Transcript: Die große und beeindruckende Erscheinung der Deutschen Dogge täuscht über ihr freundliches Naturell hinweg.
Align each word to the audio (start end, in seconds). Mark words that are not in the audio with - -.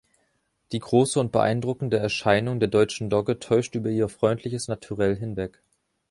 Die 0.71 0.79
große 0.79 1.19
und 1.19 1.31
beeindruckende 1.31 1.99
Erscheinung 1.99 2.59
der 2.59 2.69
Deutschen 2.69 3.11
Dogge 3.11 3.37
täuscht 3.37 3.75
über 3.75 3.91
ihr 3.91 4.09
freundliches 4.09 4.67
Naturell 4.67 5.15
hinweg. 5.15 5.61